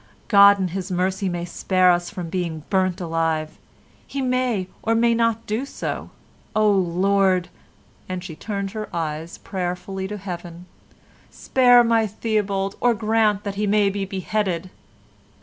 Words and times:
God 0.29 0.57
in 0.57 0.69
his 0.69 0.89
mercy 0.91 1.29
may 1.29 1.45
spare 1.45 1.91
us 1.91 2.09
from 2.09 2.27
being 2.31 2.63
burnt 2.71 2.99
alive. 2.99 3.59
He 4.07 4.19
may 4.19 4.67
or 4.81 4.95
may 4.95 5.13
not 5.13 5.45
do 5.45 5.63
so. 5.63 6.09
Oh 6.55 6.71
Lord" 6.71 7.49
(and 8.09 8.23
she 8.23 8.35
turned 8.35 8.71
her 8.71 8.89
eyes 8.95 9.37
prayerfully 9.37 10.07
to 10.07 10.17
Heaven), 10.17 10.65
"spare 11.29 11.83
my 11.83 12.07
Theobald, 12.07 12.77
or 12.79 12.95
grant 12.95 13.43
that 13.43 13.53
he 13.61 13.67
may 13.67 13.91
be 13.91 14.03
beheaded." 14.03 14.71